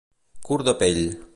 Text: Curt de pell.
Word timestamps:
Curt 0.47 0.69
de 0.69 0.75
pell. 0.81 1.05